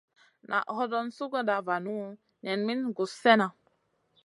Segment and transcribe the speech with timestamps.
[0.49, 1.97] Naʼ hodon suguda vanu
[2.43, 3.47] nen min guss slena.